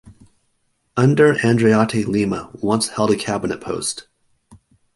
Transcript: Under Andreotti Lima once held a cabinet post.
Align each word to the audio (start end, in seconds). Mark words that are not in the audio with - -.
Under 0.97 1.35
Andreotti 1.35 2.07
Lima 2.07 2.49
once 2.53 2.87
held 2.87 3.11
a 3.11 3.15
cabinet 3.15 3.61
post. 3.61 4.07